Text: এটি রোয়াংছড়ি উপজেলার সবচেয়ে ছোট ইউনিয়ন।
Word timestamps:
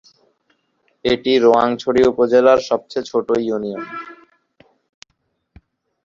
এটি 1.05 1.31
রোয়াংছড়ি 1.45 2.01
উপজেলার 2.11 2.59
সবচেয়ে 2.69 3.07
ছোট 3.11 3.27
ইউনিয়ন। 3.41 3.83